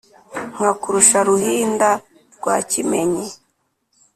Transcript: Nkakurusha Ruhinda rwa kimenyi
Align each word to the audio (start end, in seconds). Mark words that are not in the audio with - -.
Nkakurusha 0.53 1.19
Ruhinda 1.27 1.89
rwa 2.35 2.55
kimenyi 2.69 3.27